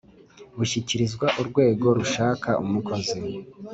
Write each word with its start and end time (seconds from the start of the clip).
bushyikirizwa 0.57 1.27
urwego 1.39 1.87
rushaka 1.97 2.49
umukozi 2.63 3.19